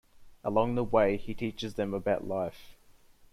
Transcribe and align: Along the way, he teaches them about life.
Along 0.43 0.73
the 0.73 0.83
way, 0.83 1.15
he 1.15 1.35
teaches 1.35 1.75
them 1.75 1.93
about 1.93 2.25
life. 2.25 2.75